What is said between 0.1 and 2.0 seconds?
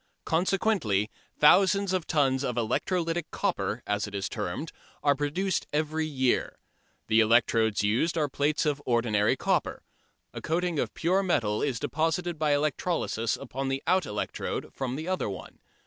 Consequently thousands